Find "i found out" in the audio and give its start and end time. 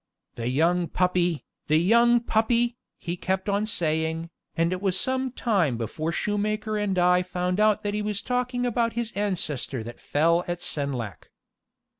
6.97-7.83